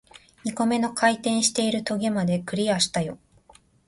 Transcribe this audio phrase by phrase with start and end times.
[0.43, 3.19] 二個目の回転している棘まで、クリアしたよ